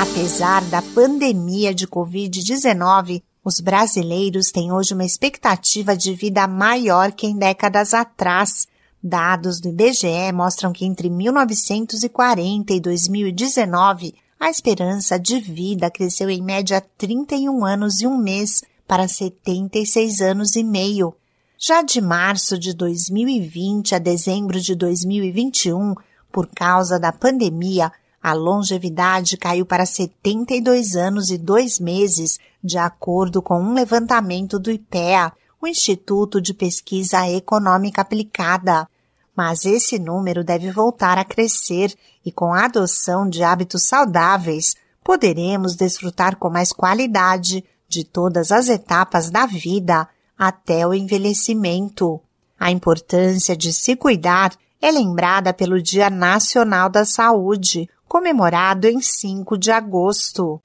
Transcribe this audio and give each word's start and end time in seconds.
Apesar 0.00 0.62
da 0.66 0.80
pandemia 0.80 1.74
de 1.74 1.84
Covid-19, 1.84 3.20
os 3.44 3.58
brasileiros 3.58 4.52
têm 4.52 4.70
hoje 4.70 4.94
uma 4.94 5.04
expectativa 5.04 5.96
de 5.96 6.14
vida 6.14 6.46
maior 6.46 7.10
que 7.10 7.26
em 7.26 7.36
décadas 7.36 7.92
atrás. 7.92 8.68
Dados 9.02 9.60
do 9.60 9.70
IBGE 9.70 10.30
mostram 10.32 10.72
que 10.72 10.84
entre 10.84 11.10
1940 11.10 12.72
e 12.72 12.78
2019, 12.78 14.14
a 14.38 14.48
esperança 14.48 15.18
de 15.18 15.40
vida 15.40 15.90
cresceu 15.90 16.30
em 16.30 16.40
média 16.40 16.80
31 16.96 17.64
anos 17.64 18.00
e 18.00 18.06
um 18.06 18.16
mês 18.16 18.62
para 18.86 19.08
76 19.08 20.20
anos 20.20 20.54
e 20.54 20.62
meio. 20.62 21.12
Já 21.58 21.82
de 21.82 22.00
março 22.00 22.56
de 22.56 22.72
2020 22.72 23.96
a 23.96 23.98
dezembro 23.98 24.60
de 24.60 24.76
2021, 24.76 25.96
por 26.30 26.46
causa 26.46 27.00
da 27.00 27.10
pandemia, 27.10 27.90
a 28.22 28.32
longevidade 28.32 29.36
caiu 29.36 29.64
para 29.64 29.86
72 29.86 30.96
anos 30.96 31.30
e 31.30 31.38
dois 31.38 31.78
meses, 31.78 32.38
de 32.62 32.76
acordo 32.76 33.40
com 33.40 33.60
um 33.60 33.74
levantamento 33.74 34.58
do 34.58 34.70
IPEA, 34.70 35.32
o 35.60 35.66
Instituto 35.66 36.40
de 36.40 36.52
Pesquisa 36.52 37.28
Econômica 37.28 38.02
Aplicada. 38.02 38.88
Mas 39.36 39.64
esse 39.64 39.98
número 39.98 40.42
deve 40.42 40.70
voltar 40.70 41.16
a 41.16 41.24
crescer 41.24 41.94
e 42.24 42.32
com 42.32 42.52
a 42.52 42.64
adoção 42.64 43.28
de 43.28 43.42
hábitos 43.42 43.84
saudáveis, 43.84 44.74
poderemos 45.02 45.76
desfrutar 45.76 46.36
com 46.36 46.50
mais 46.50 46.72
qualidade 46.72 47.64
de 47.88 48.04
todas 48.04 48.52
as 48.52 48.68
etapas 48.68 49.30
da 49.30 49.46
vida 49.46 50.08
até 50.36 50.86
o 50.86 50.92
envelhecimento. 50.92 52.20
A 52.58 52.70
importância 52.70 53.56
de 53.56 53.72
se 53.72 53.96
cuidar 53.96 54.52
é 54.80 54.90
lembrada 54.90 55.52
pelo 55.52 55.82
Dia 55.82 56.10
Nacional 56.10 56.88
da 56.88 57.04
Saúde, 57.04 57.88
comemorado 58.08 58.88
em 58.88 59.00
5 59.00 59.58
de 59.58 59.70
agosto. 59.70 60.60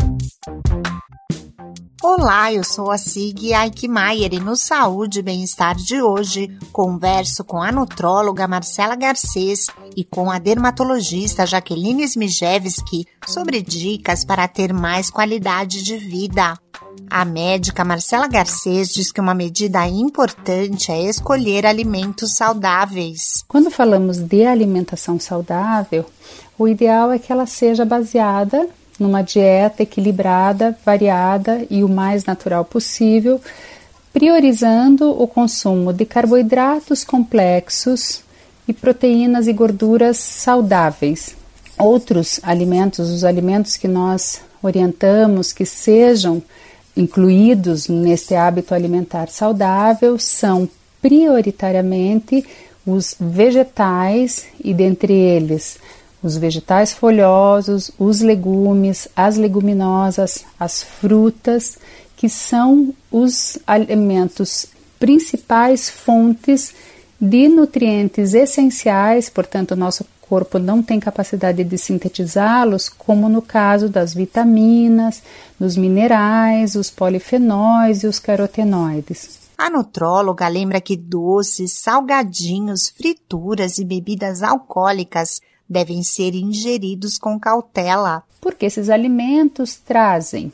Olá, 2.05 2.51
eu 2.51 2.65
sou 2.65 2.91
a 2.91 2.97
Sig 2.97 3.53
Aikmaier 3.53 4.33
e 4.33 4.39
no 4.41 4.57
Saúde 4.57 5.19
e 5.19 5.21
Bem-Estar 5.21 5.73
de 5.73 6.01
hoje 6.01 6.53
converso 6.69 7.45
com 7.45 7.61
a 7.61 7.71
nutróloga 7.71 8.45
Marcela 8.45 8.93
Garcês 8.93 9.67
e 9.95 10.03
com 10.03 10.29
a 10.29 10.37
dermatologista 10.37 11.45
Jaqueline 11.45 12.03
Smijewski 12.03 13.07
sobre 13.25 13.61
dicas 13.61 14.25
para 14.25 14.49
ter 14.49 14.73
mais 14.73 15.09
qualidade 15.09 15.81
de 15.81 15.95
vida. 15.95 16.59
A 17.09 17.23
médica 17.23 17.85
Marcela 17.85 18.27
Garcês 18.27 18.89
diz 18.89 19.09
que 19.09 19.21
uma 19.21 19.33
medida 19.33 19.87
importante 19.87 20.91
é 20.91 21.03
escolher 21.03 21.65
alimentos 21.65 22.35
saudáveis. 22.35 23.45
Quando 23.47 23.71
falamos 23.71 24.17
de 24.17 24.45
alimentação 24.45 25.17
saudável, 25.17 26.03
o 26.59 26.67
ideal 26.67 27.13
é 27.13 27.17
que 27.17 27.31
ela 27.31 27.45
seja 27.45 27.85
baseada 27.85 28.67
numa 28.99 29.21
dieta 29.21 29.83
equilibrada, 29.83 30.77
variada 30.85 31.65
e 31.69 31.83
o 31.83 31.89
mais 31.89 32.25
natural 32.25 32.63
possível, 32.63 33.41
priorizando 34.11 35.09
o 35.09 35.27
consumo 35.27 35.91
de 35.91 36.05
carboidratos 36.05 37.03
complexos 37.03 38.21
e 38.67 38.73
proteínas 38.73 39.47
e 39.47 39.53
gorduras 39.53 40.17
saudáveis. 40.17 41.35
Outros 41.77 42.39
alimentos, 42.43 43.09
os 43.09 43.23
alimentos 43.23 43.75
que 43.75 43.87
nós 43.87 44.41
orientamos 44.61 45.51
que 45.51 45.65
sejam 45.65 46.41
incluídos 46.95 47.87
neste 47.87 48.35
hábito 48.35 48.73
alimentar 48.73 49.27
saudável 49.29 50.17
são 50.19 50.69
prioritariamente 51.01 52.45
os 52.85 53.15
vegetais 53.19 54.45
e 54.63 54.73
dentre 54.73 55.13
eles 55.13 55.79
os 56.23 56.37
vegetais 56.37 56.93
folhosos, 56.93 57.91
os 57.99 58.21
legumes, 58.21 59.09
as 59.13 59.35
leguminosas, 59.35 60.45
as 60.57 60.81
frutas, 60.81 61.77
que 62.15 62.29
são 62.29 62.93
os 63.11 63.59
alimentos 63.67 64.67
principais 64.97 65.89
fontes 65.89 66.73
de 67.19 67.49
nutrientes 67.49 68.33
essenciais, 68.33 69.29
portanto, 69.29 69.71
o 69.71 69.75
nosso 69.75 70.05
corpo 70.21 70.57
não 70.57 70.81
tem 70.81 70.99
capacidade 70.99 71.63
de 71.63 71.77
sintetizá-los, 71.77 72.87
como 72.87 73.27
no 73.27 73.41
caso 73.41 73.89
das 73.89 74.13
vitaminas, 74.13 75.21
dos 75.59 75.75
minerais, 75.75 76.75
os 76.75 76.89
polifenóis 76.89 78.03
e 78.03 78.07
os 78.07 78.19
carotenoides. 78.19 79.43
A 79.57 79.69
nutróloga 79.69 80.47
lembra 80.47 80.81
que 80.81 80.97
doces, 80.97 81.73
salgadinhos, 81.73 82.89
frituras 82.89 83.77
e 83.77 83.85
bebidas 83.85 84.41
alcoólicas 84.41 85.39
devem 85.69 86.03
ser 86.03 86.35
ingeridos 86.35 87.17
com 87.17 87.39
cautela. 87.39 88.23
Porque 88.41 88.65
esses 88.65 88.89
alimentos 88.89 89.75
trazem 89.75 90.51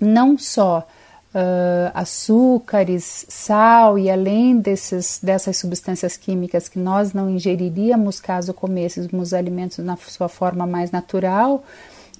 não 0.00 0.38
só 0.38 0.86
uh, 1.34 1.90
açúcares, 1.94 3.26
sal 3.28 3.98
e 3.98 4.10
além 4.10 4.58
desses, 4.58 5.20
dessas 5.22 5.56
substâncias 5.56 6.16
químicas 6.16 6.68
que 6.68 6.78
nós 6.78 7.12
não 7.12 7.28
ingeriríamos 7.30 8.20
caso 8.20 8.54
comêssemos 8.54 9.32
alimentos 9.32 9.78
na 9.78 9.96
sua 9.96 10.28
forma 10.28 10.66
mais 10.66 10.90
natural, 10.90 11.64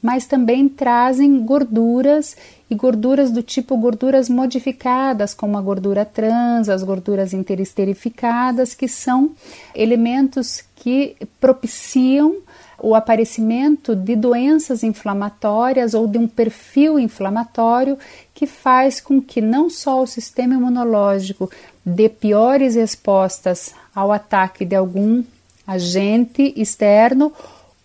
mas 0.02 0.26
também 0.26 0.68
trazem 0.68 1.44
gorduras 1.44 2.36
e 2.70 2.74
gorduras 2.74 3.30
do 3.30 3.42
tipo 3.42 3.76
gorduras 3.76 4.28
modificadas, 4.28 5.34
como 5.34 5.56
a 5.56 5.60
gordura 5.60 6.04
trans, 6.04 6.68
as 6.68 6.82
gorduras 6.82 7.32
interesterificadas, 7.32 8.74
que 8.74 8.86
são 8.86 9.32
elementos 9.74 10.62
que 10.76 11.16
propiciam 11.40 12.36
o 12.80 12.94
aparecimento 12.94 13.96
de 13.96 14.14
doenças 14.14 14.84
inflamatórias 14.84 15.94
ou 15.94 16.06
de 16.06 16.16
um 16.16 16.28
perfil 16.28 16.98
inflamatório 16.98 17.98
que 18.32 18.46
faz 18.46 19.00
com 19.00 19.20
que 19.20 19.40
não 19.40 19.68
só 19.68 20.02
o 20.02 20.06
sistema 20.06 20.54
imunológico 20.54 21.50
dê 21.84 22.08
piores 22.08 22.76
respostas 22.76 23.74
ao 23.94 24.12
ataque 24.12 24.64
de 24.64 24.76
algum 24.76 25.24
agente 25.66 26.54
externo, 26.56 27.32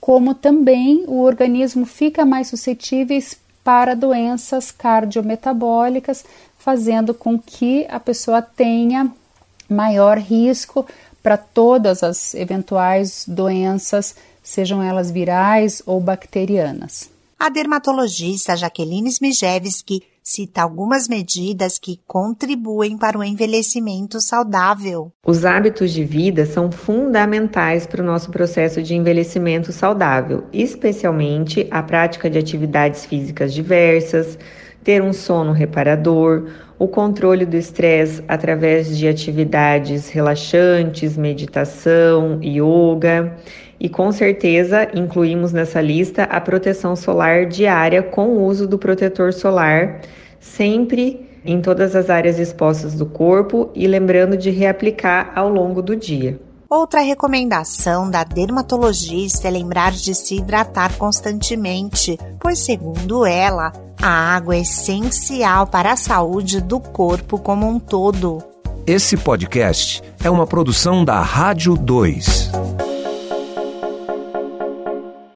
como 0.03 0.35
também 0.35 1.05
o 1.07 1.21
organismo 1.21 1.85
fica 1.85 2.25
mais 2.25 2.49
suscetível 2.49 3.23
para 3.63 3.95
doenças 3.95 4.69
cardiometabólicas, 4.69 6.25
fazendo 6.57 7.13
com 7.13 7.39
que 7.39 7.87
a 7.89 8.01
pessoa 8.01 8.41
tenha 8.41 9.09
maior 9.69 10.17
risco 10.17 10.85
para 11.23 11.37
todas 11.37 12.03
as 12.03 12.33
eventuais 12.33 13.23
doenças, 13.25 14.13
sejam 14.43 14.83
elas 14.83 15.09
virais 15.09 15.81
ou 15.85 16.01
bacterianas. 16.01 17.09
A 17.39 17.47
dermatologista 17.47 18.57
Jaqueline 18.57 19.07
Smijewski 19.09 20.03
cita 20.23 20.61
algumas 20.61 21.07
medidas 21.07 21.77
que 21.77 21.99
contribuem 22.07 22.97
para 22.97 23.19
o 23.19 23.23
envelhecimento 23.23 24.21
saudável. 24.21 25.11
Os 25.25 25.43
hábitos 25.43 25.91
de 25.91 26.05
vida 26.05 26.45
são 26.45 26.71
fundamentais 26.71 27.85
para 27.85 28.01
o 28.01 28.05
nosso 28.05 28.31
processo 28.31 28.81
de 28.81 28.95
envelhecimento 28.95 29.73
saudável, 29.73 30.45
especialmente 30.53 31.67
a 31.69 31.83
prática 31.83 32.29
de 32.29 32.39
atividades 32.39 33.05
físicas 33.05 33.53
diversas, 33.53 34.37
ter 34.83 35.01
um 35.01 35.13
sono 35.13 35.51
reparador, 35.51 36.47
o 36.77 36.87
controle 36.87 37.45
do 37.45 37.55
estresse 37.55 38.23
através 38.27 38.97
de 38.97 39.07
atividades 39.07 40.09
relaxantes, 40.09 41.15
meditação, 41.15 42.39
yoga. 42.43 43.35
E 43.79 43.89
com 43.89 44.11
certeza 44.11 44.87
incluímos 44.93 45.51
nessa 45.51 45.81
lista 45.81 46.23
a 46.23 46.39
proteção 46.39 46.95
solar 46.95 47.45
diária 47.45 48.01
com 48.01 48.27
o 48.27 48.45
uso 48.45 48.67
do 48.67 48.77
protetor 48.77 49.33
solar, 49.33 50.01
sempre 50.39 51.27
em 51.45 51.61
todas 51.61 51.95
as 51.95 52.09
áreas 52.09 52.39
expostas 52.39 52.95
do 52.95 53.05
corpo 53.05 53.69
e 53.75 53.87
lembrando 53.87 54.37
de 54.37 54.49
reaplicar 54.49 55.31
ao 55.35 55.49
longo 55.49 55.81
do 55.81 55.95
dia. 55.95 56.39
Outra 56.75 57.01
recomendação 57.01 58.09
da 58.09 58.23
dermatologista 58.23 59.47
é 59.47 59.51
lembrar 59.51 59.91
de 59.91 60.15
se 60.15 60.37
hidratar 60.37 60.97
constantemente, 60.97 62.17
pois, 62.39 62.57
segundo 62.57 63.27
ela, 63.27 63.71
a 64.01 64.09
água 64.09 64.55
é 64.55 64.61
essencial 64.61 65.67
para 65.67 65.91
a 65.91 65.95
saúde 65.95 66.59
do 66.59 66.79
corpo 66.79 67.37
como 67.37 67.67
um 67.67 67.79
todo. 67.79 68.43
Esse 68.87 69.15
podcast 69.15 70.01
é 70.23 70.31
uma 70.31 70.47
produção 70.47 71.05
da 71.05 71.21
Rádio 71.21 71.77
2. 71.77 72.49